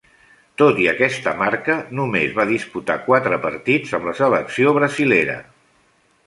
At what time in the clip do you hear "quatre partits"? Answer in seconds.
3.11-3.93